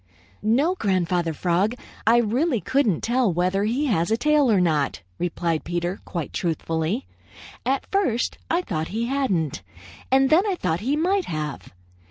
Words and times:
"No, 0.41 0.73
Grandfather 0.73 1.31
Frog. 1.31 1.75
I 2.07 2.17
really 2.17 2.59
couldn't 2.59 3.01
tell 3.01 3.31
whether 3.31 3.65
he 3.65 3.85
has 3.85 4.09
a 4.09 4.17
tail 4.17 4.51
or 4.51 4.59
not," 4.59 5.03
replied 5.19 5.63
Peter 5.63 5.99
quite 6.05 6.33
truthfully. 6.33 7.05
"At 7.67 7.85
first 7.91 8.39
I 8.49 8.63
thought 8.63 8.87
he 8.87 9.05
hadn't, 9.05 9.61
and 10.11 10.31
then 10.31 10.41
I 10.47 10.55
thought 10.55 10.79
he 10.79 10.95
might 10.95 11.25
have. 11.25 11.71